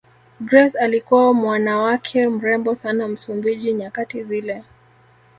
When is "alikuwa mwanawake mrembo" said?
0.79-2.75